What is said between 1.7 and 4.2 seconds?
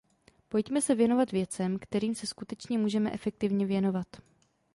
kterým se skutečně můžeme efektivně věnovat.